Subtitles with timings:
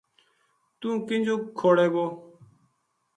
[0.79, 2.05] توہ کینجو کھوڑے گو